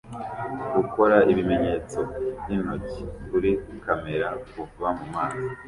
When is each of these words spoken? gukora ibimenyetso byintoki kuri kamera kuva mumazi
gukora 0.75 1.15
ibimenyetso 1.31 1.99
byintoki 2.41 3.01
kuri 3.27 3.51
kamera 3.83 4.27
kuva 4.51 4.87
mumazi 4.97 5.43